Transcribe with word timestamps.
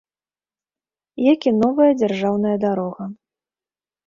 Як 1.33 1.39
і 1.51 1.53
новая 1.61 1.91
дзяржаўная 2.01 2.55
дарога. 2.65 3.03